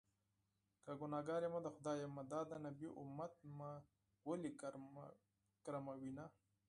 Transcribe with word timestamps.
که 0.83 0.91
ګنهکار 0.99 1.41
يمه 1.45 1.59
د 1.63 1.67
خدای 1.75 1.97
یم- 2.03 2.27
دا 2.31 2.39
د 2.49 2.51
نبي 2.65 2.87
امت 3.01 3.33
مې 3.57 3.73
ولې 4.27 4.49
ګرموینه 5.65 6.25